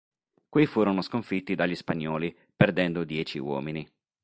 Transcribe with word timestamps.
Qui 0.49 0.65
furono 0.65 1.03
sconfitti 1.03 1.53
dagli 1.53 1.75
spagnoli, 1.75 2.35
perdendo 2.55 3.03
dieci 3.03 3.37
uomini. 3.37 3.87